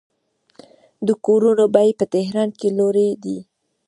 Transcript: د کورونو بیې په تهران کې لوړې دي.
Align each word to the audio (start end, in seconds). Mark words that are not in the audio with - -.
د 1.07 1.09
کورونو 1.25 1.65
بیې 1.75 1.91
په 1.99 2.05
تهران 2.13 2.49
کې 2.59 2.67
لوړې 2.77 3.09
دي. 3.23 3.37